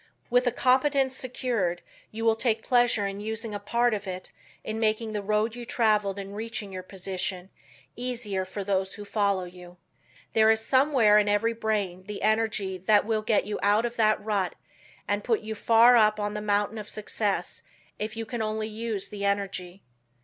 [0.31, 4.31] With a competence secured, you will take pleasure in using a part of it
[4.63, 7.51] in making the road you traveled in reaching your position
[7.95, 9.77] easier for those who follow you.
[10.33, 14.19] There is somewhere in every brain the energy that will get you out of that
[14.25, 14.55] rut
[15.07, 17.61] and put you far up on the mountain of success
[17.99, 19.83] if you can only use the energy.